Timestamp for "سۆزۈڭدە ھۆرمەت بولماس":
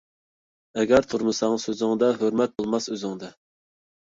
1.65-2.91